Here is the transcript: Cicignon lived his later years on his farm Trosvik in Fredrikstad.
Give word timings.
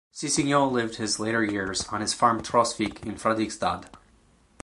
Cicignon 0.11 0.71
lived 0.73 0.95
his 0.95 1.19
later 1.19 1.43
years 1.43 1.87
on 1.89 2.01
his 2.01 2.11
farm 2.11 2.41
Trosvik 2.41 3.05
in 3.05 3.17
Fredrikstad. 3.17 3.85